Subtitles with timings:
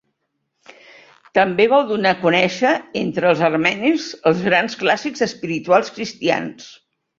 [1.39, 2.71] També vol donar a conèixer
[3.03, 6.69] entre els armenis els grans clàssics espirituals cristians.